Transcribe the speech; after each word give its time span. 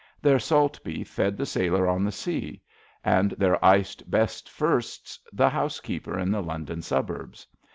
Their 0.19 0.39
salt 0.39 0.83
beef 0.83 1.07
fed 1.09 1.37
the 1.37 1.45
sailor 1.45 1.87
on 1.87 2.03
the 2.03 2.11
sea, 2.11 2.63
and 3.03 3.33
their 3.33 3.63
iced, 3.63 4.09
best 4.09 4.49
firsts, 4.49 5.19
the 5.31 5.47
house 5.49 5.79
keeper 5.79 6.17
in 6.17 6.31
the 6.31 6.41
London 6.41 6.81
suburbs. 6.81 7.45